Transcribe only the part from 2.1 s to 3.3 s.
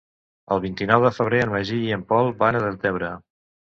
Pol van a Deltebre.